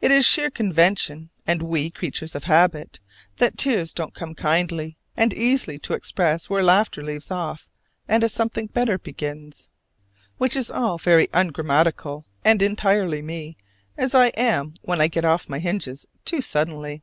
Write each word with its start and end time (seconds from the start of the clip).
It 0.00 0.12
is 0.12 0.24
sheer 0.24 0.52
convention 0.52 1.30
and 1.48 1.62
we, 1.62 1.90
creatures 1.90 2.36
of 2.36 2.44
habit 2.44 3.00
that 3.38 3.58
tears 3.58 3.92
don't 3.92 4.14
come 4.14 4.36
kindly 4.36 4.96
and 5.16 5.34
easily 5.34 5.80
to 5.80 5.94
express 5.94 6.48
where 6.48 6.62
laughter 6.62 7.02
leaves 7.02 7.28
off 7.28 7.68
and 8.06 8.22
a 8.22 8.28
something 8.28 8.66
better 8.68 8.98
begins. 8.98 9.66
Which 10.38 10.54
is 10.54 10.70
all 10.70 10.96
very 10.96 11.26
ungrammatical 11.34 12.24
and 12.44 12.62
entirely 12.62 13.20
me, 13.20 13.56
as 13.98 14.14
I 14.14 14.28
am 14.36 14.74
when 14.82 15.00
I 15.00 15.08
get 15.08 15.24
off 15.24 15.48
my 15.48 15.58
hinges 15.58 16.06
too 16.24 16.40
suddenly. 16.40 17.02